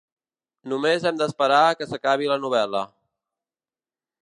Només 0.71 1.05
hem 1.09 1.19
d'esperar 1.19 1.59
que 1.81 1.87
s'acabi 1.91 2.33
la 2.33 2.41
novel·la. 2.47 2.85